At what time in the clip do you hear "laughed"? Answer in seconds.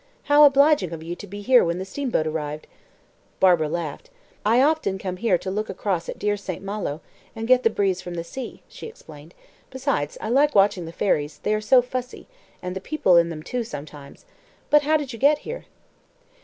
3.69-4.09